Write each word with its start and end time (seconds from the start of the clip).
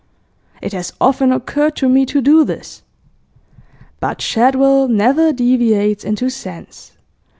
It 0.63 0.73
has 0.73 0.93
often 0.99 1.31
occurred 1.31 1.75
to 1.75 1.87
me 1.87 2.07
to 2.07 2.21
do 2.21 2.43
this. 2.43 2.81
"But 3.99 4.19
Shadwell 4.19 4.87
never 4.87 5.31
deviates 5.31 6.03
into 6.03 6.27
sense." 6.31 6.93